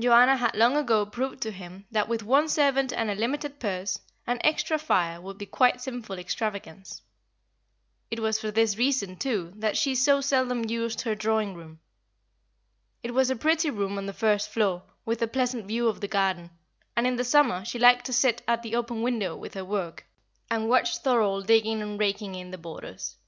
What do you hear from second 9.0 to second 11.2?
too that she so seldom used her